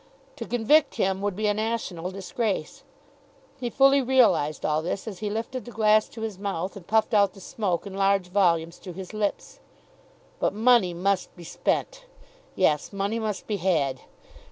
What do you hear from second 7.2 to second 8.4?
the smoke in large